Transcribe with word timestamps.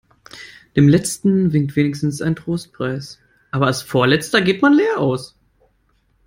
Dem 0.75 0.87
Letzten 0.87 1.53
winkt 1.53 1.75
wenigstens 1.75 2.23
ein 2.23 2.35
Trostpreis, 2.35 3.19
aber 3.51 3.67
als 3.67 3.83
Vorletzter 3.83 4.41
geht 4.41 4.63
man 4.63 4.73
leer 4.73 4.97
aus. 4.97 5.35